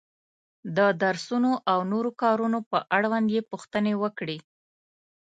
د 0.77 0.79
درسونو 1.01 1.51
او 1.71 1.79
نورو 1.91 2.11
کارونو 2.21 2.59
په 2.71 2.77
اړوند 2.97 3.27
یې 3.35 3.41
پوښتنې 3.51 3.93
وکړې. 4.03 4.37